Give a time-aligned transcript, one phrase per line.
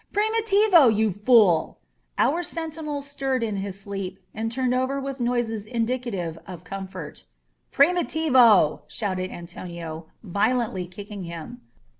[0.11, 1.77] "Primitivo, you fool!"
[2.17, 7.25] Our sentinel stirred in his sleep and turned over with noises indicative of com fort.
[7.71, 11.61] "Primitivo!" shouted Antonio, violently kicking him.